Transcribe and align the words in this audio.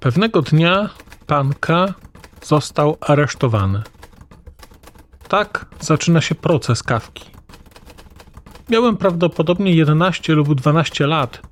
Pewnego 0.00 0.42
dnia 0.42 0.88
pan 1.26 1.54
K 1.60 1.94
został 2.42 2.96
aresztowany. 3.00 3.82
Tak 5.28 5.66
zaczyna 5.80 6.20
się 6.20 6.34
proces 6.34 6.82
kawki. 6.82 7.24
Miałem 8.68 8.96
prawdopodobnie 8.96 9.72
11 9.72 10.32
lub 10.32 10.54
12 10.54 11.06
lat, 11.06 11.42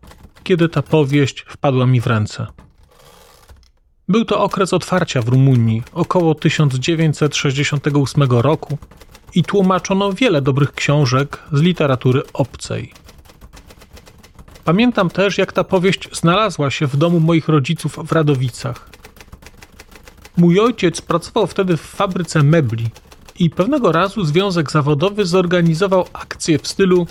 kiedy 0.42 0.68
ta 0.68 0.82
powieść 0.82 1.44
wpadła 1.48 1.86
mi 1.86 2.00
w 2.00 2.06
ręce. 2.06 2.46
Był 4.08 4.24
to 4.24 4.40
okres 4.42 4.72
otwarcia 4.72 5.22
w 5.22 5.28
Rumunii, 5.28 5.82
około 5.92 6.34
1968 6.34 8.22
roku, 8.30 8.78
i 9.34 9.44
tłumaczono 9.44 10.12
wiele 10.12 10.42
dobrych 10.42 10.72
książek 10.72 11.42
z 11.52 11.60
literatury 11.60 12.22
obcej. 12.32 12.92
Pamiętam 14.66 15.10
też, 15.10 15.38
jak 15.38 15.52
ta 15.52 15.64
powieść 15.64 16.08
znalazła 16.12 16.70
się 16.70 16.86
w 16.86 16.96
domu 16.96 17.20
moich 17.20 17.48
rodziców 17.48 17.98
w 18.04 18.12
Radowicach. 18.12 18.88
Mój 20.36 20.60
ojciec 20.60 21.00
pracował 21.00 21.46
wtedy 21.46 21.76
w 21.76 21.80
fabryce 21.80 22.42
mebli 22.42 22.90
i 23.38 23.50
pewnego 23.50 23.92
razu 23.92 24.24
związek 24.24 24.70
zawodowy 24.70 25.26
zorganizował 25.26 26.04
akcję 26.12 26.58
w 26.58 26.68
stylu 26.68 27.06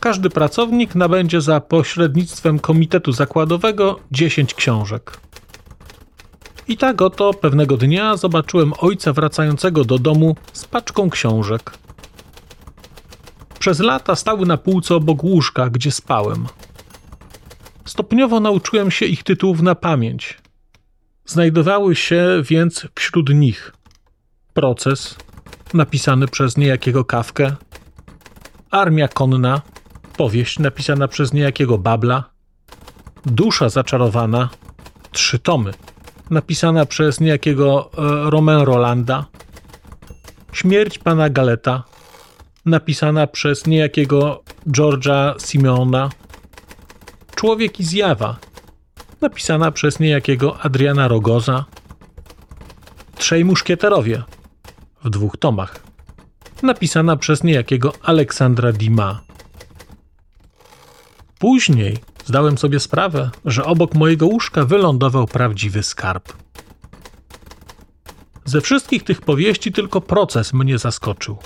każdy 0.00 0.30
pracownik 0.30 0.94
nabędzie 0.94 1.40
za 1.40 1.60
pośrednictwem 1.60 2.58
komitetu 2.58 3.12
zakładowego 3.12 4.00
10 4.12 4.54
książek. 4.54 5.20
I 6.68 6.76
tak 6.76 7.02
oto 7.02 7.34
pewnego 7.34 7.76
dnia 7.76 8.16
zobaczyłem 8.16 8.72
ojca 8.78 9.12
wracającego 9.12 9.84
do 9.84 9.98
domu 9.98 10.36
z 10.52 10.64
paczką 10.64 11.10
książek. 11.10 11.78
Przez 13.58 13.80
lata 13.80 14.16
stały 14.16 14.46
na 14.46 14.56
półce 14.56 14.94
obok 14.94 15.24
łóżka, 15.24 15.70
gdzie 15.70 15.90
spałem. 15.90 16.46
Stopniowo 17.96 18.40
nauczyłem 18.40 18.90
się 18.90 19.06
ich 19.06 19.22
tytułów 19.22 19.62
na 19.62 19.74
pamięć. 19.74 20.38
Znajdowały 21.26 21.96
się 21.96 22.42
więc 22.44 22.86
wśród 22.94 23.34
nich 23.34 23.72
Proces, 24.54 25.16
napisany 25.74 26.28
przez 26.28 26.56
niejakiego 26.56 27.04
Kawkę, 27.04 27.56
Armia 28.70 29.08
Konna, 29.08 29.62
powieść 30.16 30.58
napisana 30.58 31.08
przez 31.08 31.32
niejakiego 31.32 31.78
Babla, 31.78 32.24
Dusza 33.26 33.68
Zaczarowana, 33.68 34.48
trzy 35.12 35.38
tomy, 35.38 35.72
napisana 36.30 36.86
przez 36.86 37.20
niejakiego 37.20 37.90
e, 37.98 38.30
Romain 38.30 38.60
Rolanda, 38.60 39.26
Śmierć 40.52 40.98
pana 40.98 41.30
Galeta, 41.30 41.82
napisana 42.66 43.26
przez 43.26 43.66
niejakiego 43.66 44.42
George'a 44.66 45.34
Simeona, 45.46 46.10
Człowiek 47.36 47.80
i 47.80 47.84
zjawa, 47.84 48.36
napisana 49.20 49.70
przez 49.70 50.00
niejakiego 50.00 50.60
Adriana 50.60 51.08
Rogoza, 51.08 51.64
Trzej 53.16 53.44
muszkieterowie 53.44 54.22
w 55.04 55.10
dwóch 55.10 55.36
tomach, 55.36 55.82
napisana 56.62 57.16
przez 57.16 57.44
niejakiego 57.44 57.92
Aleksandra 58.02 58.72
Dima. 58.72 59.20
Później 61.38 61.96
zdałem 62.24 62.58
sobie 62.58 62.80
sprawę, 62.80 63.30
że 63.44 63.64
obok 63.64 63.94
mojego 63.94 64.26
łóżka 64.26 64.64
wylądował 64.64 65.26
prawdziwy 65.26 65.82
skarb. 65.82 66.32
Ze 68.44 68.60
wszystkich 68.60 69.04
tych 69.04 69.20
powieści 69.20 69.72
tylko 69.72 70.00
proces 70.00 70.52
mnie 70.52 70.78
zaskoczył. 70.78 71.36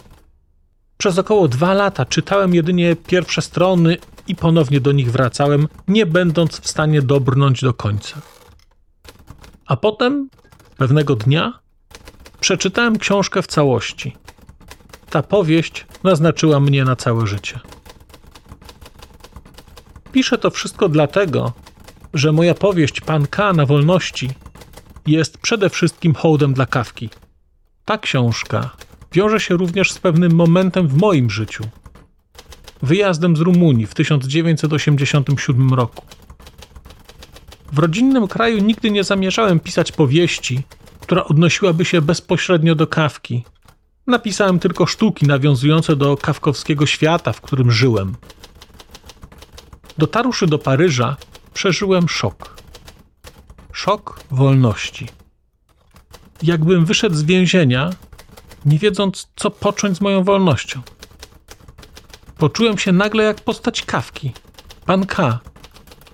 Przez 0.99 1.19
około 1.19 1.49
dwa 1.49 1.75
lata 1.75 2.05
czytałem 2.05 2.55
jedynie 2.55 2.97
pierwsze 2.97 3.43
strony 3.43 3.97
i 4.31 4.35
ponownie 4.35 4.81
do 4.81 4.93
nich 4.93 5.13
wracałem, 5.13 5.69
nie 5.89 6.07
będąc 6.07 6.61
w 6.61 6.69
stanie 6.69 7.03
dobrnąć 7.03 7.61
do 7.61 7.75
końca. 7.75 8.21
A 9.67 9.77
potem, 9.77 10.29
pewnego 10.77 11.17
dnia, 11.17 11.59
przeczytałem 12.41 12.99
książkę 12.99 13.43
w 13.43 13.47
całości. 13.47 14.17
Ta 15.11 15.23
powieść 15.23 15.87
naznaczyła 16.05 16.61
mnie 16.61 16.85
na 16.85 16.97
całe 16.97 17.27
życie. 17.27 17.61
Piszę 20.13 20.39
to 20.39 20.51
wszystko 20.51 20.89
dlatego, 20.89 21.53
że 22.15 22.33
moja 22.33 22.55
powieść 22.55 23.01
Pan 23.01 23.27
K 23.27 23.53
na 23.53 23.67
wolności 23.67 24.31
jest 25.07 25.39
przede 25.39 25.71
wszystkim 25.71 26.15
hołdem 26.15 26.55
dla 26.55 26.67
kawki. 26.67 27.11
Ta 27.85 27.99
książka 27.99 28.71
wiąże 29.13 29.41
się 29.41 29.57
również 29.57 29.93
z 29.93 29.99
pewnym 29.99 30.35
momentem 30.35 30.89
w 30.89 30.97
moim 30.97 31.31
życiu. 31.31 31.65
Wyjazdem 32.83 33.37
z 33.37 33.41
Rumunii 33.41 33.87
w 33.87 33.95
1987 33.95 35.75
roku. 35.75 36.05
W 37.73 37.79
rodzinnym 37.79 38.29
kraju 38.29 38.59
nigdy 38.59 38.91
nie 38.91 39.05
zamierzałem 39.05 39.61
pisać 39.61 39.93
powieści, 39.93 40.63
która 41.01 41.25
odnosiłaby 41.25 41.85
się 41.85 42.03
bezpośrednio 42.03 42.75
do 42.75 42.87
kawki. 42.87 43.45
Napisałem 44.07 44.59
tylko 44.59 44.87
sztuki 44.87 45.27
nawiązujące 45.27 45.97
do 45.97 46.17
kawkowskiego 46.17 46.87
świata, 46.87 47.33
w 47.33 47.41
którym 47.41 47.71
żyłem. 47.71 48.15
Dotarłszy 49.99 50.47
do 50.47 50.59
Paryża, 50.59 51.17
przeżyłem 51.55 52.09
szok. 52.09 52.57
Szok 53.73 54.21
wolności. 54.31 55.07
Jakbym 56.43 56.85
wyszedł 56.85 57.15
z 57.15 57.23
więzienia, 57.23 57.91
nie 58.67 58.79
wiedząc, 58.79 59.29
co 59.37 59.51
począć 59.51 59.97
z 59.97 60.01
moją 60.01 60.25
wolnością. 60.25 60.83
Poczułem 62.41 62.79
się 62.79 62.93
nagle 62.93 63.25
jak 63.25 63.41
postać 63.41 63.83
kawki, 63.83 64.33
pan 64.87 65.07
K, 65.07 65.41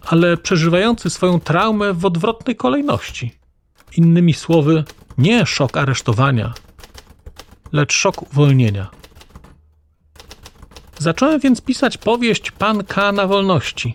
ale 0.07 0.37
przeżywający 0.37 1.11
swoją 1.11 1.41
traumę 1.41 1.93
w 1.93 2.05
odwrotnej 2.05 2.57
kolejności. 2.57 3.39
Innymi 3.97 4.35
słowy, 4.35 4.85
nie 5.19 5.47
szok 5.47 5.77
aresztowania, 5.77 6.55
lecz 7.73 7.93
szok 7.93 8.23
uwolnienia. 8.23 8.91
Zacząłem 10.99 11.41
więc 11.41 11.61
pisać 11.61 11.99
powieść 11.99 12.51
Pan 12.51 12.85
K 12.85 13.13
na 13.13 13.27
wolności. 13.27 13.95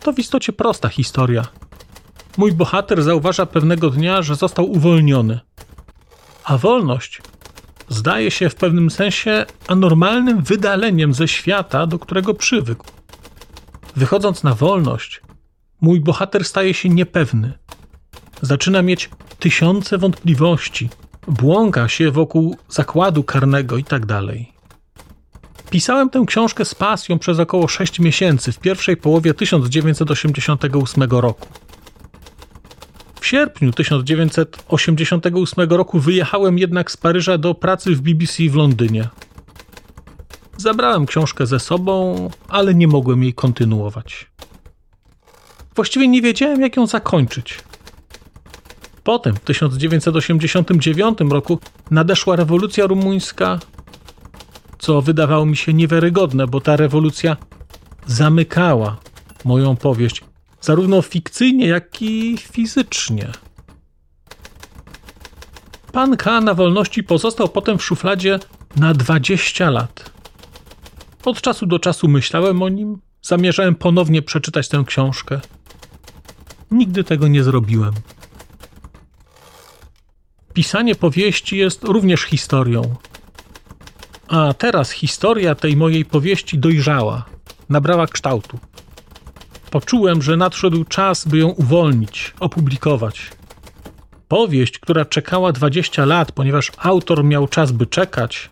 To 0.00 0.12
w 0.12 0.18
istocie 0.18 0.52
prosta 0.52 0.88
historia. 0.88 1.42
Mój 2.36 2.52
bohater 2.52 3.02
zauważa 3.02 3.46
pewnego 3.46 3.90
dnia, 3.90 4.22
że 4.22 4.34
został 4.34 4.70
uwolniony. 4.70 5.40
A 6.44 6.58
wolność 6.58 7.22
zdaje 7.88 8.30
się 8.30 8.48
w 8.48 8.54
pewnym 8.54 8.90
sensie 8.90 9.46
anormalnym 9.68 10.42
wydaleniem 10.42 11.14
ze 11.14 11.28
świata, 11.28 11.86
do 11.86 11.98
którego 11.98 12.34
przywykł. 12.34 12.86
Wychodząc 13.96 14.42
na 14.42 14.54
wolność, 14.54 15.20
mój 15.80 16.00
bohater 16.00 16.44
staje 16.44 16.74
się 16.74 16.88
niepewny. 16.88 17.58
Zaczyna 18.42 18.82
mieć 18.82 19.10
tysiące 19.38 19.98
wątpliwości, 19.98 20.88
błąka 21.28 21.88
się 21.88 22.10
wokół 22.10 22.56
zakładu 22.68 23.24
karnego 23.24 23.76
itd. 23.76 24.06
Tak 24.06 24.56
Pisałem 25.70 26.10
tę 26.10 26.24
książkę 26.26 26.64
z 26.64 26.74
pasją 26.74 27.18
przez 27.18 27.38
około 27.38 27.68
6 27.68 28.00
miesięcy 28.00 28.52
w 28.52 28.58
pierwszej 28.58 28.96
połowie 28.96 29.34
1988 29.34 31.10
roku. 31.10 31.48
W 33.20 33.26
sierpniu 33.26 33.72
1988 33.72 35.70
roku 35.70 36.00
wyjechałem 36.00 36.58
jednak 36.58 36.90
z 36.90 36.96
Paryża 36.96 37.38
do 37.38 37.54
pracy 37.54 37.94
w 37.94 38.00
BBC 38.00 38.42
w 38.50 38.54
Londynie. 38.54 39.08
Zabrałem 40.56 41.06
książkę 41.06 41.46
ze 41.46 41.60
sobą, 41.60 42.16
ale 42.48 42.74
nie 42.74 42.88
mogłem 42.88 43.22
jej 43.22 43.34
kontynuować. 43.34 44.26
Właściwie 45.74 46.08
nie 46.08 46.22
wiedziałem, 46.22 46.60
jak 46.60 46.76
ją 46.76 46.86
zakończyć. 46.86 47.58
Potem, 49.04 49.34
w 49.34 49.40
1989 49.40 51.18
roku, 51.30 51.58
nadeszła 51.90 52.36
rewolucja 52.36 52.86
rumuńska, 52.86 53.58
co 54.78 55.02
wydawało 55.02 55.46
mi 55.46 55.56
się 55.56 55.72
niewiarygodne, 55.72 56.46
bo 56.46 56.60
ta 56.60 56.76
rewolucja 56.76 57.36
zamykała 58.06 58.96
moją 59.44 59.76
powieść, 59.76 60.24
zarówno 60.66 61.02
fikcyjnie, 61.02 61.66
jak 61.66 62.02
i 62.02 62.36
fizycznie. 62.38 63.28
Pan 65.92 66.16
K. 66.16 66.40
na 66.40 66.54
wolności 66.54 67.04
pozostał 67.04 67.48
potem 67.48 67.78
w 67.78 67.84
szufladzie 67.84 68.38
na 68.76 68.94
20 68.94 69.70
lat. 69.70 70.10
Od 71.24 71.40
czasu 71.40 71.66
do 71.66 71.78
czasu 71.78 72.08
myślałem 72.08 72.62
o 72.62 72.68
nim, 72.68 72.98
zamierzałem 73.22 73.74
ponownie 73.74 74.22
przeczytać 74.22 74.68
tę 74.68 74.84
książkę. 74.86 75.40
Nigdy 76.70 77.04
tego 77.04 77.28
nie 77.28 77.44
zrobiłem. 77.44 77.94
Pisanie 80.54 80.94
powieści 80.94 81.56
jest 81.56 81.84
również 81.84 82.22
historią. 82.22 82.94
A 84.28 84.54
teraz 84.54 84.90
historia 84.90 85.54
tej 85.54 85.76
mojej 85.76 86.04
powieści 86.04 86.58
dojrzała, 86.58 87.24
nabrała 87.68 88.06
kształtu. 88.06 88.58
Poczułem, 89.76 90.22
że 90.22 90.36
nadszedł 90.36 90.84
czas, 90.84 91.28
by 91.28 91.38
ją 91.38 91.48
uwolnić, 91.48 92.34
opublikować. 92.40 93.30
Powieść, 94.28 94.78
która 94.78 95.04
czekała 95.04 95.52
20 95.52 96.04
lat, 96.04 96.32
ponieważ 96.32 96.72
autor 96.78 97.24
miał 97.24 97.48
czas, 97.48 97.72
by 97.72 97.86
czekać, 97.86 98.50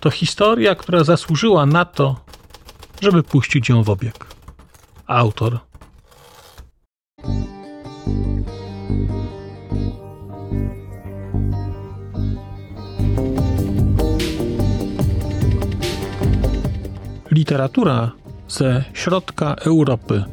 to 0.00 0.10
historia, 0.10 0.74
która 0.74 1.04
zasłużyła 1.04 1.66
na 1.66 1.84
to, 1.84 2.20
żeby 3.02 3.22
puścić 3.22 3.68
ją 3.68 3.82
w 3.82 3.90
obieg. 3.90 4.26
Autor. 5.06 5.58
Literatura 17.30 18.12
ze 18.48 18.84
środka 18.94 19.54
Europy. 19.54 20.24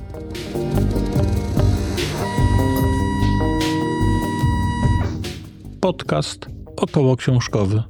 Podcast 5.82 6.46
około 6.78 7.16
książkowy. 7.18 7.84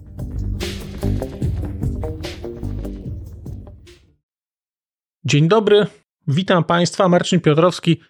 Dzień 5.26 5.48
dobry, 5.48 5.88
witam 6.28 6.64
Państwa. 6.64 7.10
Marcin 7.10 7.42
Piotrowski, 7.42 8.02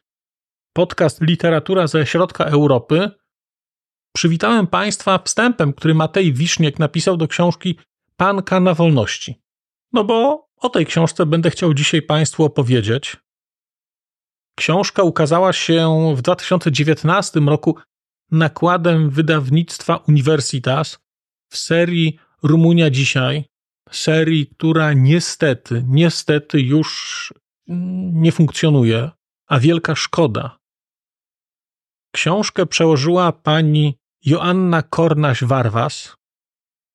podcast 0.74 1.21
Literatura 1.21 1.88
ze 1.88 2.06
środka 2.06 2.44
Europy. 2.44 3.12
Przywitałem 4.16 4.68
Państwa 4.68 5.18
wstępem, 5.18 5.74
który 5.74 5.94
Matej 5.94 6.33
Wiszniek 6.33 6.80
napisał 6.80 7.18
do 7.18 7.27
książki 7.27 7.80
Panka 8.18 8.59
na 8.59 8.74
wolności. 8.74 9.44
No 9.94 10.04
bo 10.04 10.43
o 10.63 10.69
tej 10.69 10.86
książce 10.86 11.25
będę 11.25 11.50
chciał 11.50 11.74
dzisiaj 11.74 12.01
Państwu 12.01 12.44
opowiedzieć. 12.44 13.18
Książka 14.56 15.04
ukazała 15.04 15.54
się 15.54 16.13
w 16.15 16.21
2019 16.21 17.39
roku 17.39 17.77
nakładem 18.31 19.10
wydawnictwa 19.10 19.98
Universitas 20.07 21.00
w 21.51 21.57
serii 21.57 22.19
Rumunia 22.44 22.89
Dzisiaj, 22.89 23.45
serii, 23.92 24.48
która 24.48 24.94
niestety, 24.94 25.83
niestety 25.88 26.62
już 26.62 27.33
nie 28.13 28.31
funkcjonuje, 28.31 29.09
a 29.48 29.59
wielka 29.59 29.95
szkoda. 29.95 30.57
Książkę 32.16 32.66
przełożyła 32.66 33.31
pani 33.31 33.98
Joanna 34.25 34.81
Kornaś-Warwas, 34.81 36.16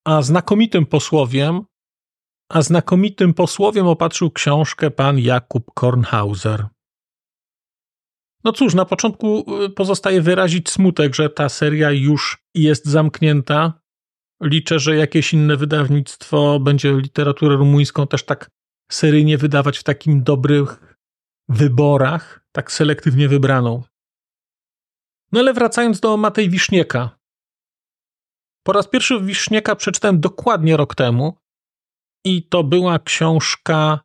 a 0.04 0.22
znakomitym 0.22 0.86
posłowiem, 0.86 1.64
a 2.48 2.62
znakomitym 2.62 3.34
posłowiem 3.34 3.86
opatrzył 3.86 4.30
książkę 4.30 4.90
pan 4.90 5.18
Jakub 5.18 5.74
Kornhauser. 5.74 6.66
No 8.44 8.52
cóż, 8.52 8.74
na 8.74 8.84
początku 8.84 9.44
y, 9.64 9.70
pozostaje 9.70 10.22
wyrazić 10.22 10.70
smutek, 10.70 11.14
że 11.14 11.30
ta 11.30 11.48
seria 11.48 11.90
już 11.90 12.38
jest 12.54 12.86
zamknięta. 12.86 13.80
Liczę, 14.42 14.78
że 14.78 14.96
jakieś 14.96 15.32
inne 15.32 15.56
wydawnictwo 15.56 16.60
będzie 16.60 16.92
literaturę 16.92 17.56
rumuńską 17.56 18.06
też 18.06 18.24
tak 18.24 18.50
seryjnie 18.90 19.38
wydawać 19.38 19.78
w 19.78 19.84
takim 19.84 20.22
dobrych 20.22 20.96
wyborach, 21.48 22.46
tak 22.52 22.72
selektywnie 22.72 23.28
wybraną. 23.28 23.82
No 25.32 25.40
ale 25.40 25.54
wracając 25.54 26.00
do 26.00 26.16
Matej 26.16 26.50
Wisznieka. 26.50 27.18
Po 28.62 28.72
raz 28.72 28.88
pierwszy 28.88 29.20
Wisznieka 29.20 29.76
przeczytałem 29.76 30.20
dokładnie 30.20 30.76
rok 30.76 30.94
temu 30.94 31.38
i 32.24 32.42
to 32.42 32.64
była 32.64 32.98
książka 32.98 34.00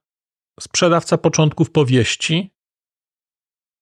Sprzedawca 0.60 1.18
początków 1.18 1.72
powieści. 1.72 2.54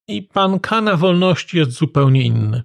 I 0.07 0.23
pan 0.23 0.59
Kana 0.59 0.97
Wolności 0.97 1.57
jest 1.57 1.71
zupełnie 1.71 2.23
inny. 2.23 2.63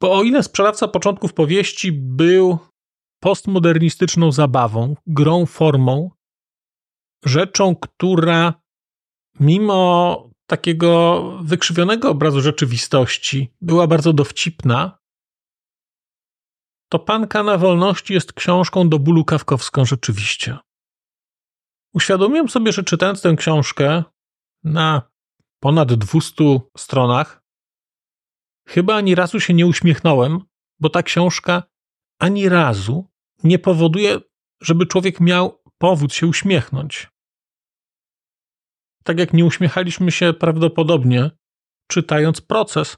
Bo 0.00 0.18
o 0.18 0.22
ile 0.22 0.42
Sprzedawca 0.42 0.88
początków 0.88 1.34
powieści 1.34 1.92
był 1.92 2.58
postmodernistyczną 3.20 4.32
zabawą, 4.32 4.94
grą 5.06 5.46
formą, 5.46 6.10
rzeczą, 7.24 7.76
która 7.76 8.54
mimo 9.40 10.30
takiego 10.46 11.22
wykrzywionego 11.42 12.10
obrazu 12.10 12.40
rzeczywistości 12.40 13.52
była 13.60 13.86
bardzo 13.86 14.12
dowcipna, 14.12 14.97
to 16.88 16.98
Panka 16.98 17.42
na 17.42 17.58
wolności 17.58 18.14
jest 18.14 18.32
książką 18.32 18.88
do 18.88 18.98
bólu 18.98 19.24
kawkowską 19.24 19.84
rzeczywiście. 19.84 20.58
Uświadomiłem 21.94 22.48
sobie, 22.48 22.72
że 22.72 22.84
czytając 22.84 23.22
tę 23.22 23.34
książkę 23.36 24.04
na 24.64 25.10
ponad 25.60 25.94
200 25.94 26.44
stronach, 26.76 27.42
chyba 28.68 28.96
ani 28.96 29.14
razu 29.14 29.40
się 29.40 29.54
nie 29.54 29.66
uśmiechnąłem, 29.66 30.40
bo 30.80 30.90
ta 30.90 31.02
książka 31.02 31.62
ani 32.18 32.48
razu 32.48 33.08
nie 33.44 33.58
powoduje, 33.58 34.20
żeby 34.60 34.86
człowiek 34.86 35.20
miał 35.20 35.62
powód 35.78 36.14
się 36.14 36.26
uśmiechnąć. 36.26 37.08
Tak 39.04 39.18
jak 39.18 39.32
nie 39.32 39.44
uśmiechaliśmy 39.44 40.12
się 40.12 40.32
prawdopodobnie 40.32 41.30
czytając 41.90 42.40
proces, 42.40 42.96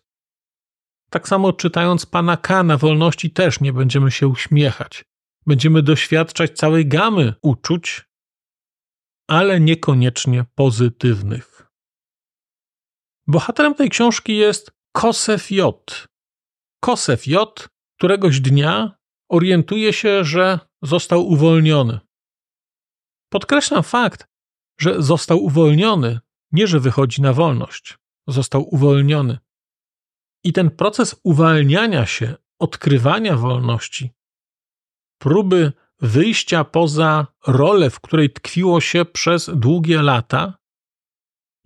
tak 1.10 1.28
samo 1.28 1.52
czytając 1.52 2.06
pana 2.06 2.36
K 2.36 2.62
na 2.62 2.76
wolności 2.76 3.30
też 3.30 3.60
nie 3.60 3.72
będziemy 3.72 4.10
się 4.10 4.28
uśmiechać. 4.28 5.04
Będziemy 5.46 5.82
doświadczać 5.82 6.56
całej 6.56 6.86
gamy 6.86 7.34
uczuć, 7.42 8.04
ale 9.28 9.60
niekoniecznie 9.60 10.44
pozytywnych. 10.54 11.66
Bohaterem 13.26 13.74
tej 13.74 13.90
książki 13.90 14.36
jest 14.36 14.72
Kosef 14.92 15.50
J. 15.50 16.08
Kosef 16.80 17.26
J 17.26 17.68
któregoś 17.98 18.40
dnia 18.40 18.98
orientuje 19.28 19.92
się, 19.92 20.24
że 20.24 20.58
został 20.82 21.26
uwolniony. 21.26 22.00
Podkreślam 23.32 23.82
fakt, 23.82 24.26
że 24.80 25.02
został 25.02 25.44
uwolniony, 25.44 26.20
nie 26.52 26.66
że 26.66 26.80
wychodzi 26.80 27.22
na 27.22 27.32
wolność. 27.32 27.98
Został 28.28 28.74
uwolniony. 28.74 29.38
I 30.44 30.52
ten 30.52 30.70
proces 30.70 31.20
uwalniania 31.25 32.06
się, 32.06 32.34
odkrywania 32.58 33.37
wolności, 33.37 34.10
próby 35.19 35.72
wyjścia 36.00 36.64
poza 36.64 37.26
rolę, 37.46 37.90
w 37.90 38.00
której 38.00 38.31
tkwiło 38.31 38.81
się 38.81 39.04
przez 39.04 39.50
długie 39.54 40.02
lata, 40.02 40.58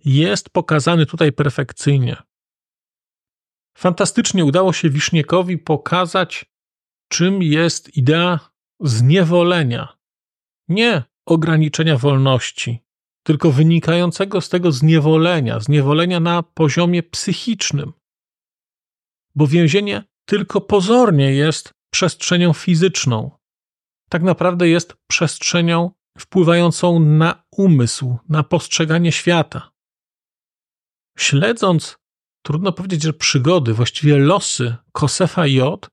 jest 0.05 0.49
pokazany 0.49 1.05
tutaj 1.05 1.31
perfekcyjnie. 1.31 2.17
Fantastycznie 3.77 4.45
udało 4.45 4.73
się 4.73 4.89
Wiszniekowi 4.89 5.57
pokazać, 5.57 6.45
czym 7.07 7.43
jest 7.43 7.97
idea 7.97 8.39
zniewolenia. 8.79 9.97
Nie 10.67 11.03
ograniczenia 11.25 11.97
wolności, 11.97 12.79
tylko 13.23 13.51
wynikającego 13.51 14.41
z 14.41 14.49
tego 14.49 14.71
zniewolenia, 14.71 15.59
zniewolenia 15.59 16.19
na 16.19 16.43
poziomie 16.43 17.03
psychicznym. 17.03 17.93
Bo 19.35 19.47
więzienie 19.47 20.03
tylko 20.25 20.61
pozornie 20.61 21.33
jest 21.33 21.73
przestrzenią 21.93 22.53
fizyczną. 22.53 23.31
Tak 24.09 24.23
naprawdę 24.23 24.69
jest 24.69 24.95
przestrzenią 25.07 25.91
wpływającą 26.17 26.99
na 26.99 27.43
umysł, 27.51 28.17
na 28.29 28.43
postrzeganie 28.43 29.11
świata. 29.11 29.71
Śledząc, 31.17 31.97
trudno 32.45 32.71
powiedzieć, 32.71 33.03
że 33.03 33.13
przygody, 33.13 33.73
właściwie 33.73 34.17
losy 34.17 34.75
Kosefa 34.91 35.47
J, 35.47 35.89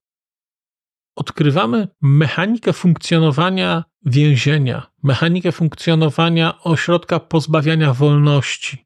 odkrywamy 1.15 1.87
mechanikę 2.01 2.73
funkcjonowania 2.73 3.83
więzienia, 4.05 4.91
mechanikę 5.03 5.51
funkcjonowania 5.51 6.61
ośrodka 6.63 7.19
pozbawiania 7.19 7.93
wolności. 7.93 8.82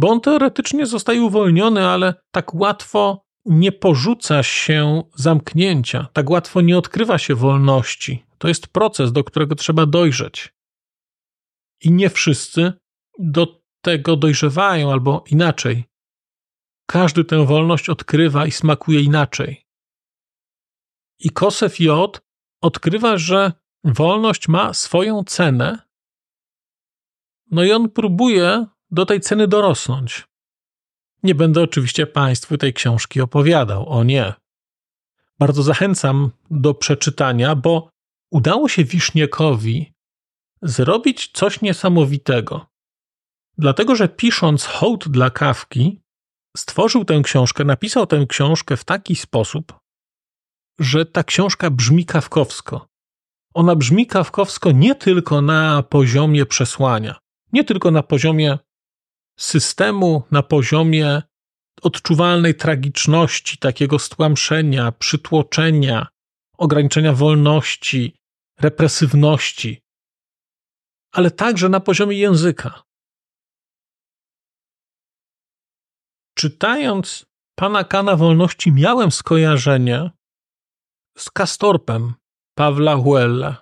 Bo 0.00 0.08
on 0.08 0.20
teoretycznie 0.20 0.86
zostaje 0.86 1.22
uwolniony, 1.22 1.86
ale 1.86 2.14
tak 2.30 2.54
łatwo 2.54 3.24
nie 3.44 3.72
porzuca 3.72 4.42
się 4.42 5.02
zamknięcia, 5.14 6.08
tak 6.12 6.30
łatwo 6.30 6.60
nie 6.60 6.78
odkrywa 6.78 7.18
się 7.18 7.34
wolności. 7.34 8.26
To 8.38 8.48
jest 8.48 8.66
proces, 8.66 9.12
do 9.12 9.24
którego 9.24 9.54
trzeba 9.54 9.86
dojrzeć. 9.86 10.54
I 11.80 11.92
nie 11.92 12.10
wszyscy 12.10 12.72
do 13.18 13.62
tego 13.80 14.16
dojrzewają, 14.16 14.92
albo 14.92 15.24
inaczej. 15.30 15.84
Każdy 16.86 17.24
tę 17.24 17.46
wolność 17.46 17.88
odkrywa 17.88 18.46
i 18.46 18.50
smakuje 18.50 19.00
inaczej. 19.00 19.66
I 21.18 21.30
Kosef 21.30 21.80
J 21.80 22.20
odkrywa, 22.60 23.18
że 23.18 23.52
wolność 23.84 24.48
ma 24.48 24.74
swoją 24.74 25.24
cenę, 25.24 25.78
no 27.50 27.64
i 27.64 27.72
on 27.72 27.90
próbuje 27.90 28.66
do 28.90 29.06
tej 29.06 29.20
ceny 29.20 29.48
dorosnąć. 29.48 30.24
Nie 31.22 31.34
będę 31.34 31.62
oczywiście 31.62 32.06
Państwu 32.06 32.58
tej 32.58 32.74
książki 32.74 33.20
opowiadał, 33.20 33.88
o 33.88 34.04
nie. 34.04 34.34
Bardzo 35.38 35.62
zachęcam 35.62 36.30
do 36.50 36.74
przeczytania, 36.74 37.56
bo 37.56 37.90
udało 38.30 38.68
się 38.68 38.84
Wiszniekowi 38.84 39.92
zrobić 40.62 41.30
coś 41.32 41.60
niesamowitego. 41.60 42.66
Dlatego, 43.58 43.96
że 43.96 44.08
pisząc 44.08 44.64
hołd 44.64 45.08
dla 45.08 45.30
kawki, 45.30 46.00
stworzył 46.56 47.04
tę 47.04 47.20
książkę, 47.24 47.64
napisał 47.64 48.06
tę 48.06 48.26
książkę 48.28 48.76
w 48.76 48.84
taki 48.84 49.16
sposób, 49.16 49.78
że 50.78 51.06
ta 51.06 51.24
książka 51.24 51.70
brzmi 51.70 52.06
kawkowsko. 52.06 52.86
Ona 53.54 53.76
brzmi 53.76 54.06
kawkowsko 54.06 54.72
nie 54.72 54.94
tylko 54.94 55.42
na 55.42 55.82
poziomie 55.82 56.46
przesłania, 56.46 57.18
nie 57.52 57.64
tylko 57.64 57.90
na 57.90 58.02
poziomie 58.02 58.58
systemu, 59.40 60.22
na 60.30 60.42
poziomie 60.42 61.22
odczuwalnej 61.82 62.54
tragiczności, 62.54 63.58
takiego 63.58 63.98
stłamszenia, 63.98 64.92
przytłoczenia, 64.92 66.06
ograniczenia 66.58 67.12
wolności, 67.12 68.16
represywności. 68.60 69.82
ale 71.12 71.30
także 71.30 71.68
na 71.68 71.80
poziomie 71.80 72.16
języka. 72.18 72.82
Czytając 76.34 77.26
pana 77.54 77.84
Kana 77.84 78.16
Wolności, 78.16 78.72
miałem 78.72 79.12
skojarzenie 79.12 80.10
z 81.18 81.30
Kastorpem 81.30 82.14
Pawła 82.54 82.96
Huelle. 82.96 83.56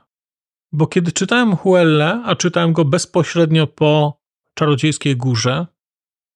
Bo 0.73 0.87
kiedy 0.87 1.13
czytałem 1.13 1.57
Huelle, 1.57 2.23
a 2.25 2.37
czytałem 2.37 2.73
go 2.73 2.85
bezpośrednio 2.85 3.67
po 3.67 4.18
Czarodziejskiej 4.59 5.17
Górze, 5.17 5.67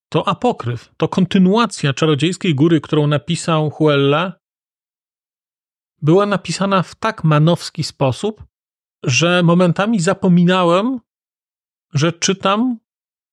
to 0.09 0.27
apokryf, 0.27 0.91
to 0.97 1.07
kontynuacja 1.07 1.93
Czarodziejskiej 1.93 2.55
Góry, 2.55 2.81
którą 2.81 3.07
napisał 3.07 3.69
Huelle, 3.69 4.33
była 6.01 6.25
napisana 6.25 6.83
w 6.83 6.95
tak 6.95 7.23
manowski 7.23 7.83
sposób, 7.83 8.43
że 9.03 9.43
momentami 9.43 9.99
zapominałem, 9.99 10.99
że 11.93 12.13
czytam 12.13 12.79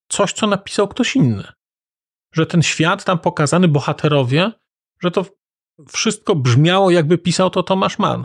coś, 0.08 0.32
co 0.32 0.46
napisał 0.46 0.88
ktoś 0.88 1.16
inny. 1.16 1.52
Że 2.34 2.46
ten 2.46 2.62
świat 2.62 3.04
tam 3.04 3.18
pokazany, 3.18 3.68
bohaterowie, 3.68 4.52
że 5.02 5.10
to 5.10 5.24
wszystko 5.88 6.34
brzmiało, 6.34 6.90
jakby 6.90 7.18
pisał 7.18 7.50
to 7.50 7.62
Tomasz 7.62 7.98
Mann. 7.98 8.24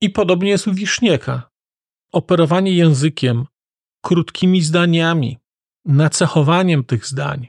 I 0.00 0.10
podobnie 0.10 0.50
jest 0.50 0.66
u 0.66 0.72
Wisznieka. 0.74 1.50
Operowanie 2.12 2.72
językiem, 2.72 3.46
krótkimi 4.00 4.62
zdaniami, 4.62 5.38
nacechowaniem 5.84 6.84
tych 6.84 7.06
zdań, 7.06 7.48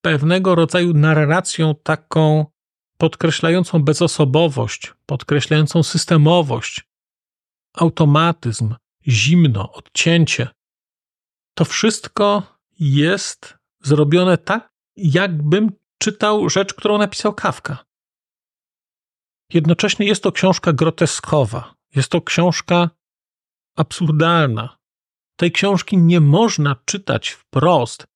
pewnego 0.00 0.54
rodzaju 0.54 0.94
narracją 0.94 1.74
taką 1.82 2.46
podkreślającą 2.98 3.82
bezosobowość, 3.82 4.94
podkreślającą 5.06 5.82
systemowość, 5.82 6.88
automatyzm, 7.74 8.74
zimno, 9.06 9.72
odcięcie. 9.72 10.48
To 11.54 11.64
wszystko 11.64 12.42
jest 12.80 13.58
zrobione 13.82 14.38
tak, 14.38 14.68
jakbym 14.96 15.72
czytał 15.98 16.50
rzecz, 16.50 16.74
którą 16.74 16.98
napisał 16.98 17.34
Kawka. 17.34 17.78
Jednocześnie 19.52 20.06
jest 20.06 20.22
to 20.22 20.32
książka 20.32 20.72
groteskowa, 20.72 21.74
jest 21.94 22.08
to 22.10 22.22
książka 22.22 22.90
absurdalna. 23.76 24.77
Tej 25.38 25.52
książki 25.52 25.98
nie 25.98 26.20
można 26.20 26.76
czytać 26.84 27.28
wprost 27.28 28.06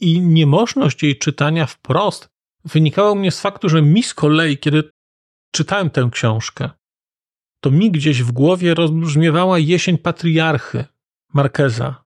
i 0.00 0.20
niemożność 0.20 1.02
jej 1.02 1.18
czytania 1.18 1.66
wprost 1.66 2.28
wynikało 2.64 3.14
mnie 3.14 3.30
z 3.30 3.40
faktu, 3.40 3.68
że 3.68 3.82
mi 3.82 4.02
z 4.02 4.14
kolei, 4.14 4.58
kiedy 4.58 4.90
czytałem 5.54 5.90
tę 5.90 6.08
książkę, 6.12 6.70
to 7.60 7.70
mi 7.70 7.90
gdzieś 7.90 8.22
w 8.22 8.32
głowie 8.32 8.74
rozbrzmiewała 8.74 9.58
jesień 9.58 9.98
patriarchy 9.98 10.84
Markeza. 11.34 12.04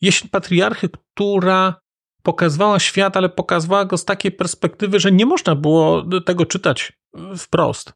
Jesień 0.00 0.28
patriarchy, 0.28 0.88
która 0.88 1.80
pokazywała 2.22 2.78
świat, 2.80 3.16
ale 3.16 3.28
pokazywała 3.28 3.84
go 3.84 3.98
z 3.98 4.04
takiej 4.04 4.32
perspektywy, 4.32 5.00
że 5.00 5.12
nie 5.12 5.26
można 5.26 5.54
było 5.54 6.04
tego 6.20 6.46
czytać 6.46 6.92
wprost. 7.38 7.92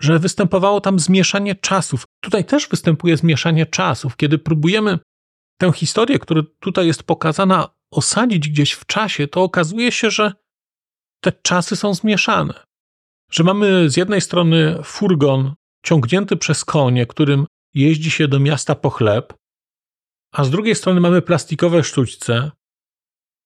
Że 0.00 0.18
występowało 0.18 0.80
tam 0.80 0.98
zmieszanie 0.98 1.54
czasów. 1.54 2.04
Tutaj 2.20 2.44
też 2.44 2.68
występuje 2.68 3.16
zmieszanie 3.16 3.66
czasów, 3.66 4.16
kiedy 4.16 4.38
próbujemy 4.38 4.98
tę 5.60 5.72
historię, 5.72 6.18
która 6.18 6.42
tutaj 6.60 6.86
jest 6.86 7.02
pokazana, 7.02 7.68
osadzić 7.90 8.48
gdzieś 8.48 8.72
w 8.72 8.86
czasie, 8.86 9.28
to 9.28 9.42
okazuje 9.42 9.92
się, 9.92 10.10
że 10.10 10.32
te 11.20 11.32
czasy 11.32 11.76
są 11.76 11.94
zmieszane. 11.94 12.64
Że 13.30 13.44
mamy 13.44 13.90
z 13.90 13.96
jednej 13.96 14.20
strony 14.20 14.78
furgon 14.84 15.54
ciągnięty 15.84 16.36
przez 16.36 16.64
konie, 16.64 17.06
którym 17.06 17.46
jeździ 17.74 18.10
się 18.10 18.28
do 18.28 18.40
miasta 18.40 18.74
po 18.74 18.90
chleb, 18.90 19.34
a 20.32 20.44
z 20.44 20.50
drugiej 20.50 20.74
strony 20.74 21.00
mamy 21.00 21.22
plastikowe 21.22 21.84
sztućce, 21.84 22.50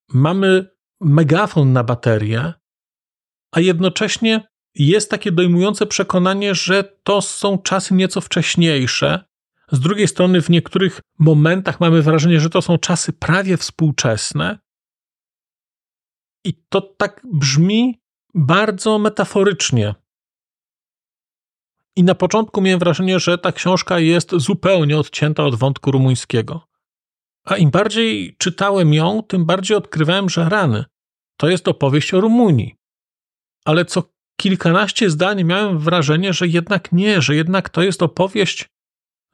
mamy 0.08 0.70
megafon 1.00 1.72
na 1.72 1.84
baterię, 1.84 2.52
a 3.52 3.60
jednocześnie 3.60 4.49
jest 4.74 5.10
takie 5.10 5.32
dojmujące 5.32 5.86
przekonanie, 5.86 6.54
że 6.54 6.84
to 7.02 7.22
są 7.22 7.58
czasy 7.58 7.94
nieco 7.94 8.20
wcześniejsze. 8.20 9.24
Z 9.72 9.80
drugiej 9.80 10.08
strony, 10.08 10.42
w 10.42 10.50
niektórych 10.50 11.00
momentach 11.18 11.80
mamy 11.80 12.02
wrażenie, 12.02 12.40
że 12.40 12.50
to 12.50 12.62
są 12.62 12.78
czasy 12.78 13.12
prawie 13.12 13.56
współczesne. 13.56 14.58
I 16.44 16.54
to 16.68 16.80
tak 16.80 17.20
brzmi 17.32 18.00
bardzo 18.34 18.98
metaforycznie. 18.98 19.94
I 21.96 22.04
na 22.04 22.14
początku 22.14 22.60
miałem 22.60 22.78
wrażenie, 22.78 23.20
że 23.20 23.38
ta 23.38 23.52
książka 23.52 23.98
jest 23.98 24.30
zupełnie 24.36 24.98
odcięta 24.98 25.44
od 25.44 25.54
wątku 25.54 25.90
rumuńskiego. 25.90 26.68
A 27.44 27.56
im 27.56 27.70
bardziej 27.70 28.36
czytałem 28.38 28.94
ją, 28.94 29.22
tym 29.22 29.44
bardziej 29.44 29.76
odkrywałem, 29.76 30.28
że 30.28 30.48
rany. 30.48 30.84
To 31.36 31.48
jest 31.48 31.68
opowieść 31.68 32.14
o 32.14 32.20
Rumunii. 32.20 32.74
Ale 33.64 33.84
co 33.84 34.02
kilkanaście 34.40 35.10
zdań 35.10 35.44
miałem 35.44 35.78
wrażenie, 35.78 36.32
że 36.32 36.48
jednak 36.48 36.92
nie, 36.92 37.22
że 37.22 37.36
jednak 37.36 37.68
to 37.68 37.82
jest 37.82 38.02
opowieść 38.02 38.68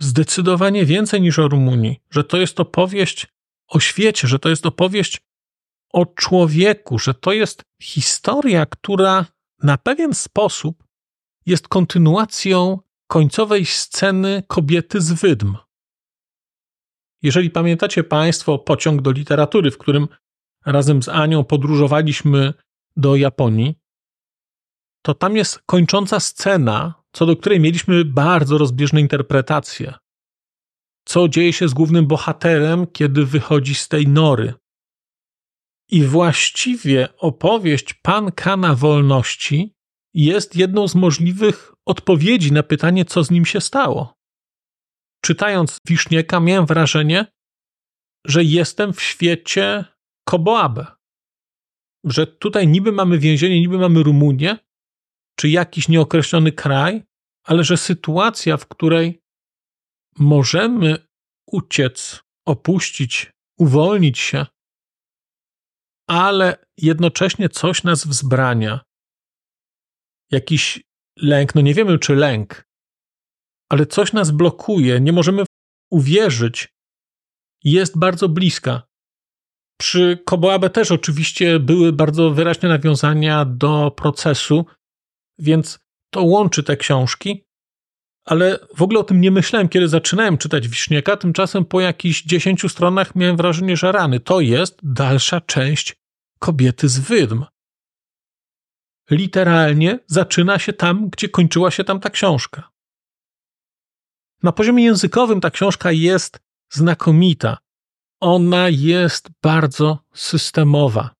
zdecydowanie 0.00 0.84
więcej 0.84 1.20
niż 1.20 1.38
o 1.38 1.48
Rumunii, 1.48 2.00
że 2.10 2.24
to 2.24 2.36
jest 2.36 2.60
opowieść 2.60 3.26
o 3.68 3.80
świecie, 3.80 4.28
że 4.28 4.38
to 4.38 4.48
jest 4.48 4.66
opowieść 4.66 5.20
o 5.92 6.06
człowieku, 6.06 6.98
że 6.98 7.14
to 7.14 7.32
jest 7.32 7.62
historia, 7.82 8.66
która 8.66 9.26
na 9.62 9.78
pewien 9.78 10.14
sposób 10.14 10.84
jest 11.46 11.68
kontynuacją 11.68 12.78
końcowej 13.06 13.66
sceny 13.66 14.42
kobiety 14.46 15.00
z 15.00 15.12
wydm. 15.12 15.56
Jeżeli 17.22 17.50
pamiętacie 17.50 18.04
Państwo 18.04 18.58
pociąg 18.58 19.02
do 19.02 19.10
literatury, 19.10 19.70
w 19.70 19.78
którym 19.78 20.08
razem 20.64 21.02
z 21.02 21.08
Anią 21.08 21.44
podróżowaliśmy 21.44 22.54
do 22.96 23.16
Japonii, 23.16 23.85
to 25.06 25.14
tam 25.14 25.36
jest 25.36 25.58
kończąca 25.66 26.20
scena, 26.20 27.02
co 27.12 27.26
do 27.26 27.36
której 27.36 27.60
mieliśmy 27.60 28.04
bardzo 28.04 28.58
rozbieżne 28.58 29.00
interpretacje. 29.00 29.94
Co 31.04 31.28
dzieje 31.28 31.52
się 31.52 31.68
z 31.68 31.74
głównym 31.74 32.06
bohaterem, 32.06 32.86
kiedy 32.86 33.26
wychodzi 33.26 33.74
z 33.74 33.88
tej 33.88 34.08
nory? 34.08 34.54
I 35.90 36.02
właściwie 36.02 37.08
opowieść 37.18 37.94
Pan 37.94 38.32
Kana 38.32 38.74
Wolności 38.74 39.74
jest 40.14 40.56
jedną 40.56 40.88
z 40.88 40.94
możliwych 40.94 41.72
odpowiedzi 41.84 42.52
na 42.52 42.62
pytanie, 42.62 43.04
co 43.04 43.24
z 43.24 43.30
nim 43.30 43.44
się 43.44 43.60
stało. 43.60 44.14
Czytając 45.24 45.78
Wisznieka, 45.88 46.40
miałem 46.40 46.66
wrażenie, 46.66 47.26
że 48.24 48.44
jestem 48.44 48.92
w 48.92 49.02
świecie 49.02 49.84
Koboabe. 50.24 50.86
Że 52.04 52.26
tutaj 52.26 52.68
niby 52.68 52.92
mamy 52.92 53.18
więzienie, 53.18 53.60
niby 53.60 53.78
mamy 53.78 54.02
Rumunię, 54.02 54.65
czy 55.36 55.48
jakiś 55.48 55.88
nieokreślony 55.88 56.52
kraj, 56.52 57.02
ale 57.44 57.64
że 57.64 57.76
sytuacja, 57.76 58.56
w 58.56 58.66
której 58.66 59.22
możemy 60.18 61.06
uciec, 61.46 62.20
opuścić, 62.46 63.30
uwolnić 63.58 64.18
się, 64.18 64.46
ale 66.08 66.66
jednocześnie 66.76 67.48
coś 67.48 67.84
nas 67.84 68.06
wzbrania. 68.06 68.80
Jakiś 70.30 70.84
lęk, 71.16 71.54
no 71.54 71.60
nie 71.60 71.74
wiemy 71.74 71.98
czy 71.98 72.14
lęk, 72.16 72.64
ale 73.68 73.86
coś 73.86 74.12
nas 74.12 74.30
blokuje, 74.30 75.00
nie 75.00 75.12
możemy 75.12 75.44
uwierzyć, 75.90 76.68
jest 77.64 77.98
bardzo 77.98 78.28
bliska. 78.28 78.82
Przy 79.80 80.22
Koboabe 80.26 80.70
też 80.70 80.90
oczywiście 80.90 81.60
były 81.60 81.92
bardzo 81.92 82.30
wyraźne 82.30 82.68
nawiązania 82.68 83.44
do 83.44 83.90
procesu, 83.90 84.66
więc 85.38 85.78
to 86.10 86.22
łączy 86.22 86.62
te 86.62 86.76
książki, 86.76 87.46
ale 88.24 88.58
w 88.76 88.82
ogóle 88.82 89.00
o 89.00 89.04
tym 89.04 89.20
nie 89.20 89.30
myślałem, 89.30 89.68
kiedy 89.68 89.88
zaczynałem 89.88 90.38
czytać 90.38 90.68
Wiśnieka. 90.68 91.16
Tymczasem 91.16 91.64
po 91.64 91.80
jakichś 91.80 92.22
dziesięciu 92.22 92.68
stronach 92.68 93.14
miałem 93.14 93.36
wrażenie, 93.36 93.76
że 93.76 93.92
rany. 93.92 94.20
To 94.20 94.40
jest 94.40 94.78
dalsza 94.82 95.40
część 95.40 95.96
kobiety 96.38 96.88
z 96.88 96.98
wydm. 96.98 97.44
Literalnie 99.10 99.98
zaczyna 100.06 100.58
się 100.58 100.72
tam, 100.72 101.08
gdzie 101.10 101.28
kończyła 101.28 101.70
się 101.70 101.84
tam 101.84 102.00
ta 102.00 102.10
książka. 102.10 102.70
Na 104.42 104.52
poziomie 104.52 104.84
językowym 104.84 105.40
ta 105.40 105.50
książka 105.50 105.92
jest 105.92 106.40
znakomita. 106.70 107.58
Ona 108.20 108.68
jest 108.68 109.28
bardzo 109.42 109.98
systemowa. 110.14 111.15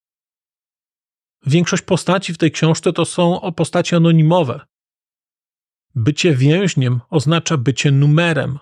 Większość 1.46 1.82
postaci 1.82 2.34
w 2.34 2.38
tej 2.38 2.52
książce 2.52 2.92
to 2.92 3.04
są 3.04 3.52
postaci 3.52 3.96
anonimowe. 3.96 4.66
Bycie 5.94 6.34
więźniem 6.34 7.00
oznacza 7.10 7.56
bycie 7.56 7.90
numerem. 7.90 8.58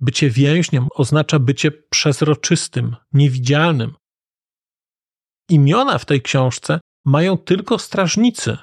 Bycie 0.00 0.30
więźniem 0.30 0.88
oznacza 0.94 1.38
bycie 1.38 1.70
przezroczystym, 1.70 2.96
niewidzialnym. 3.12 3.94
Imiona 5.48 5.98
w 5.98 6.04
tej 6.04 6.22
książce 6.22 6.80
mają 7.04 7.38
tylko 7.38 7.78
strażnicy. 7.78 8.56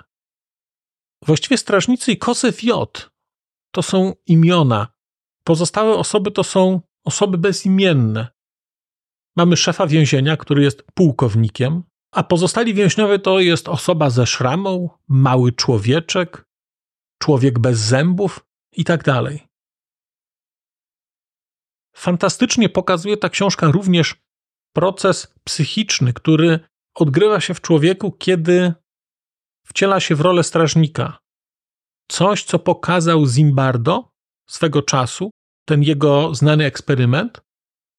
Właściwie 1.25 1.57
strażnicy 1.57 2.11
i 2.11 2.17
Kosef 2.17 2.63
J 2.63 3.09
to 3.71 3.83
są 3.83 4.13
imiona 4.25 4.93
Pozostałe 5.43 5.95
osoby 5.95 6.31
to 6.31 6.43
są 6.43 6.81
osoby 7.05 7.37
bezimienne. 7.37 8.27
Mamy 9.35 9.57
szefa 9.57 9.87
więzienia, 9.87 10.37
który 10.37 10.63
jest 10.63 10.83
pułkownikiem, 10.93 11.83
a 12.13 12.23
pozostali 12.23 12.73
więźniowie 12.73 13.19
to 13.19 13.39
jest 13.39 13.69
osoba 13.69 14.09
ze 14.09 14.27
szramą, 14.27 14.89
mały 15.07 15.51
człowieczek, 15.51 16.45
człowiek 17.21 17.59
bez 17.59 17.79
zębów 17.79 18.45
i 18.71 18.83
tak. 18.83 19.03
Fantastycznie 21.95 22.69
pokazuje 22.69 23.17
ta 23.17 23.29
książka 23.29 23.67
również 23.67 24.15
proces 24.73 25.33
psychiczny, 25.43 26.13
który 26.13 26.59
odgrywa 26.95 27.41
się 27.41 27.53
w 27.53 27.61
człowieku, 27.61 28.11
kiedy 28.11 28.73
wciela 29.65 29.99
się 29.99 30.15
w 30.15 30.21
rolę 30.21 30.43
strażnika. 30.43 31.17
Coś, 32.07 32.43
co 32.43 32.59
pokazał 32.59 33.27
Zimbardo 33.27 34.11
swego 34.49 34.81
czasu, 34.81 35.31
ten 35.65 35.83
jego 35.83 36.35
znany 36.35 36.65
eksperyment, 36.65 37.41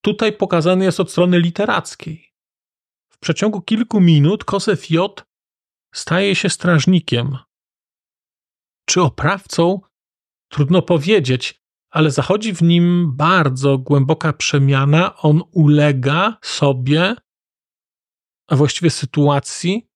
tutaj 0.00 0.32
pokazany 0.32 0.84
jest 0.84 1.00
od 1.00 1.10
strony 1.10 1.40
literackiej. 1.40 2.33
Przeciągu 3.24 3.62
kilku 3.62 4.00
minut 4.00 4.44
Kosef 4.44 4.90
J 4.90 5.24
staje 5.94 6.34
się 6.34 6.48
strażnikiem. 6.50 7.38
Czy 8.88 9.02
oprawcą? 9.02 9.80
Trudno 10.48 10.82
powiedzieć, 10.82 11.62
ale 11.90 12.10
zachodzi 12.10 12.54
w 12.54 12.62
nim 12.62 13.16
bardzo 13.16 13.78
głęboka 13.78 14.32
przemiana. 14.32 15.16
On 15.16 15.42
ulega 15.52 16.38
sobie, 16.42 17.14
a 18.48 18.56
właściwie 18.56 18.90
sytuacji, 18.90 19.88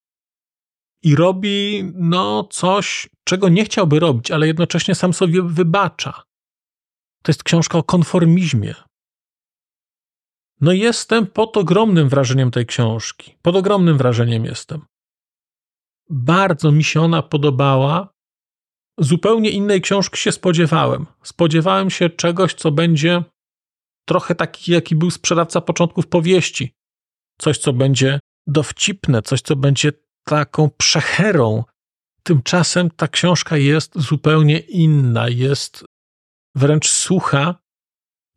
i 1.03 1.15
robi 1.15 1.83
no 1.95 2.47
coś, 2.51 3.09
czego 3.23 3.49
nie 3.49 3.65
chciałby 3.65 3.99
robić, 3.99 4.31
ale 4.31 4.47
jednocześnie 4.47 4.95
sam 4.95 5.13
sobie 5.13 5.41
wybacza. 5.43 6.23
To 7.23 7.31
jest 7.31 7.43
książka 7.43 7.77
o 7.77 7.83
konformizmie. 7.83 8.75
No 10.61 10.71
jestem 10.71 11.27
pod 11.27 11.57
ogromnym 11.57 12.09
wrażeniem 12.09 12.51
tej 12.51 12.65
książki. 12.65 13.35
Pod 13.41 13.55
ogromnym 13.55 13.97
wrażeniem 13.97 14.45
jestem. 14.45 14.85
Bardzo 16.09 16.71
mi 16.71 16.83
się 16.83 17.01
ona 17.01 17.21
podobała. 17.21 18.13
Zupełnie 18.97 19.49
innej 19.49 19.81
książki 19.81 20.17
się 20.17 20.31
spodziewałem. 20.31 21.05
Spodziewałem 21.23 21.89
się 21.89 22.09
czegoś, 22.09 22.53
co 22.53 22.71
będzie 22.71 23.23
trochę 24.05 24.35
taki, 24.35 24.71
jaki 24.71 24.95
był 24.95 25.11
sprzedawca 25.11 25.61
początków 25.61 26.07
powieści. 26.07 26.73
Coś, 27.37 27.57
co 27.57 27.73
będzie 27.73 28.19
dowcipne, 28.47 29.21
coś, 29.21 29.41
co 29.41 29.55
będzie 29.55 29.91
taką 30.27 30.69
przecherą. 30.77 31.63
Tymczasem 32.23 32.89
ta 32.91 33.07
książka 33.07 33.57
jest 33.57 33.99
zupełnie 33.99 34.59
inna, 34.59 35.29
jest 35.29 35.85
wręcz 36.55 36.89
sucha, 36.89 37.55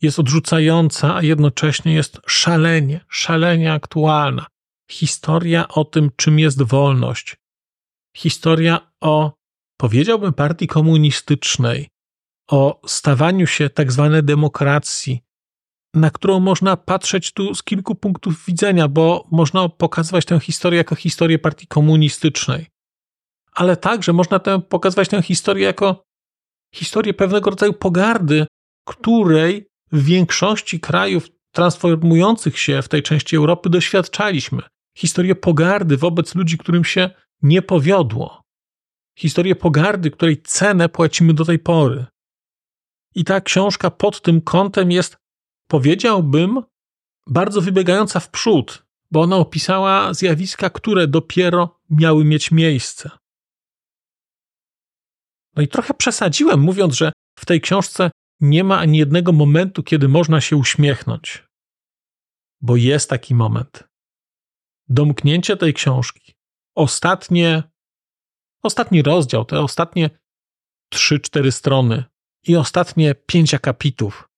jest 0.03 0.19
odrzucająca, 0.19 1.15
a 1.15 1.23
jednocześnie 1.23 1.95
jest 1.95 2.21
szalenie, 2.27 3.01
szalenie 3.09 3.73
aktualna. 3.73 4.47
Historia 4.91 5.69
o 5.69 5.85
tym, 5.85 6.11
czym 6.17 6.39
jest 6.39 6.63
wolność. 6.63 7.37
Historia 8.17 8.93
o, 9.01 9.33
powiedziałbym, 9.81 10.33
partii 10.33 10.67
komunistycznej, 10.67 11.89
o 12.51 12.81
stawaniu 12.87 13.47
się 13.47 13.71
tak 13.71 13.93
zwanej 13.93 14.23
demokracji, 14.23 15.21
na 15.95 16.11
którą 16.11 16.41
można 16.41 16.77
patrzeć 16.77 17.33
tu 17.33 17.55
z 17.55 17.63
kilku 17.63 17.95
punktów 17.95 18.47
widzenia, 18.47 18.89
bo 18.89 19.29
można 19.31 19.69
pokazywać 19.69 20.25
tę 20.25 20.41
historię 20.41 20.79
jako 20.79 20.95
historię 20.95 21.39
partii 21.39 21.67
komunistycznej, 21.67 22.67
ale 23.53 23.77
także 23.77 24.13
można 24.13 24.39
tę, 24.39 24.61
pokazywać 24.61 25.09
tę 25.09 25.23
historię 25.23 25.65
jako 25.65 26.05
historię 26.75 27.15
pewnego 27.15 27.51
rodzaju 27.51 27.73
pogardy, 27.73 28.47
której 28.89 29.72
w 29.93 30.05
większości 30.05 30.81
krajów 30.81 31.29
transformujących 31.53 32.59
się 32.59 32.83
w 32.83 32.89
tej 32.89 33.03
części 33.03 33.37
Europy 33.37 33.71
doświadczaliśmy. 33.71 34.63
Historię 34.97 35.35
pogardy 35.35 35.97
wobec 35.97 36.35
ludzi, 36.35 36.59
którym 36.59 36.85
się 36.85 37.11
nie 37.43 37.63
powiodło. 37.63 38.43
Historię 39.19 39.57
pogardy, 39.57 40.11
której 40.11 40.43
cenę 40.43 40.89
płacimy 40.89 41.35
do 41.35 41.45
tej 41.45 41.59
pory. 41.59 42.07
I 43.15 43.25
ta 43.25 43.41
książka 43.41 43.91
pod 43.91 44.23
tym 44.23 44.41
kątem 44.41 44.91
jest 44.91 45.17
powiedziałbym, 45.69 46.63
bardzo 47.27 47.61
wybiegająca 47.61 48.21
w 48.21 48.31
przód, 48.31 48.85
bo 49.11 49.21
ona 49.21 49.37
opisała 49.37 50.15
zjawiska, 50.15 50.71
które 50.71 51.07
dopiero 51.07 51.81
miały 51.91 52.25
mieć 52.25 52.51
miejsce. 52.51 53.11
No 55.57 55.63
i 55.63 55.69
trochę 55.69 55.95
przesadziłem, 55.95 56.61
mówiąc, 56.61 56.95
że 56.95 57.13
w 57.39 57.47
tej 57.47 57.61
książce 57.61 58.11
nie 58.43 58.65
ma 58.65 58.79
ani 58.79 58.99
jednego 58.99 59.33
momentu, 59.33 59.83
kiedy 59.83 60.09
można 60.09 60.41
się 60.41 60.57
uśmiechnąć. 60.57 61.45
Bo 62.61 62.77
jest 62.77 63.11
taki 63.11 63.35
moment. 63.35 63.85
Domknięcie 64.89 65.57
tej 65.57 65.75
książki, 65.75 66.35
ostatnie, 66.75 67.63
ostatni 68.63 69.03
rozdział, 69.03 69.45
te 69.45 69.61
ostatnie 69.61 70.11
trzy, 70.91 71.21
cztery 71.21 71.53
strony 71.53 72.05
i 72.47 72.57
ostatnie 72.57 73.15
pięć 73.15 73.55
akapitów 73.55 74.33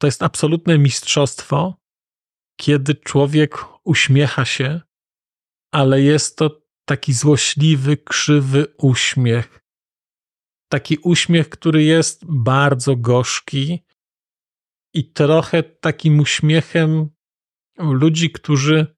to 0.00 0.06
jest 0.06 0.22
absolutne 0.22 0.78
mistrzostwo, 0.78 1.80
kiedy 2.56 2.94
człowiek 2.94 3.64
uśmiecha 3.84 4.44
się, 4.44 4.80
ale 5.72 6.02
jest 6.02 6.36
to 6.36 6.62
taki 6.84 7.12
złośliwy, 7.12 7.96
krzywy 7.96 8.74
uśmiech. 8.78 9.59
Taki 10.72 10.98
uśmiech, 10.98 11.48
który 11.48 11.82
jest 11.82 12.24
bardzo 12.24 12.96
gorzki 12.96 13.84
i 14.94 15.12
trochę 15.12 15.62
takim 15.62 16.20
uśmiechem 16.20 17.10
ludzi, 17.78 18.30
którzy 18.30 18.96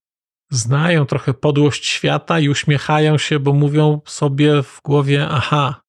znają 0.51 1.07
trochę 1.07 1.35
podłość 1.35 1.87
świata 1.87 2.41
i 2.41 2.49
uśmiechają 2.49 3.19
się, 3.19 3.39
bo 3.39 3.53
mówią 3.53 4.01
sobie 4.07 4.63
w 4.63 4.81
głowie: 4.85 5.29
Aha, 5.31 5.83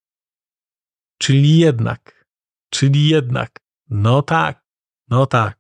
czyli 1.18 1.58
jednak, 1.58 2.26
czyli 2.70 3.10
jednak, 3.10 3.60
no 3.90 4.22
tak, 4.22 4.66
no 5.08 5.26
tak. 5.26 5.60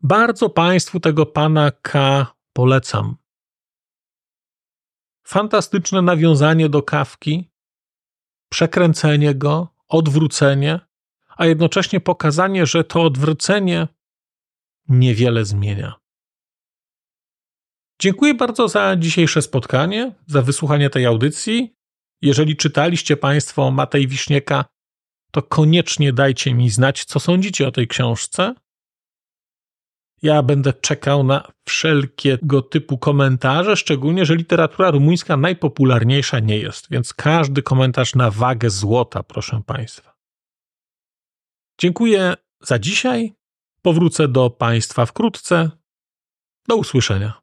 Bardzo 0.00 0.50
Państwu 0.50 1.00
tego 1.00 1.26
pana 1.26 1.70
K 1.70 2.26
polecam. 2.52 3.16
Fantastyczne 5.24 6.02
nawiązanie 6.02 6.68
do 6.68 6.82
kawki, 6.82 7.50
przekręcenie 8.48 9.34
go, 9.34 9.68
odwrócenie, 9.88 10.80
a 11.36 11.46
jednocześnie 11.46 12.00
pokazanie, 12.00 12.66
że 12.66 12.84
to 12.84 13.02
odwrócenie 13.02 13.88
niewiele 14.88 15.44
zmienia. 15.44 15.94
Dziękuję 18.00 18.34
bardzo 18.34 18.68
za 18.68 18.96
dzisiejsze 18.96 19.42
spotkanie, 19.42 20.14
za 20.26 20.42
wysłuchanie 20.42 20.90
tej 20.90 21.06
audycji. 21.06 21.76
Jeżeli 22.22 22.56
czytaliście 22.56 23.16
Państwo 23.16 23.70
Matej 23.70 24.08
Wiśnieka, 24.08 24.64
to 25.30 25.42
koniecznie 25.42 26.12
dajcie 26.12 26.54
mi 26.54 26.70
znać, 26.70 27.04
co 27.04 27.20
sądzicie 27.20 27.68
o 27.68 27.72
tej 27.72 27.88
książce. 27.88 28.54
Ja 30.24 30.42
będę 30.42 30.72
czekał 30.72 31.24
na 31.24 31.52
wszelkiego 31.64 32.62
typu 32.62 32.98
komentarze, 32.98 33.76
szczególnie, 33.76 34.26
że 34.26 34.36
literatura 34.36 34.90
rumuńska 34.90 35.36
najpopularniejsza 35.36 36.38
nie 36.38 36.58
jest, 36.58 36.90
więc 36.90 37.14
każdy 37.14 37.62
komentarz 37.62 38.14
na 38.14 38.30
wagę 38.30 38.70
złota, 38.70 39.22
proszę 39.22 39.62
Państwa. 39.66 40.14
Dziękuję 41.78 42.34
za 42.60 42.78
dzisiaj. 42.78 43.32
Powrócę 43.82 44.28
do 44.28 44.50
Państwa 44.50 45.06
wkrótce. 45.06 45.70
Do 46.68 46.76
usłyszenia. 46.76 47.42